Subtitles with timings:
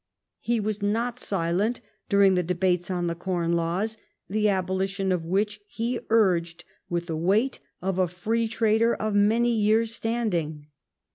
[0.39, 5.59] He was not silent during the debates on the Corn Laws, the abolition of which
[5.67, 10.65] he urged with the weight of a free trader of many years standing.